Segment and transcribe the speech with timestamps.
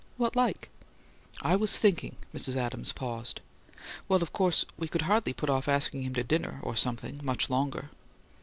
[0.17, 0.69] "What like?"
[1.43, 2.55] "I was thinking" Mrs.
[2.55, 3.39] Adams paused.
[4.09, 7.51] "Well, of course we could hardly put off asking him to dinner, or something, much
[7.51, 7.91] longer."